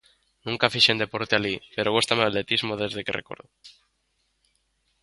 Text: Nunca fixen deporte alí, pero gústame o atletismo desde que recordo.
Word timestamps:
Nunca 0.47 0.73
fixen 0.75 1.01
deporte 1.03 1.33
alí, 1.35 1.55
pero 1.75 1.93
gústame 1.97 2.23
o 2.23 2.29
atletismo 2.29 2.73
desde 2.81 3.03
que 3.05 3.17
recordo. 3.19 3.47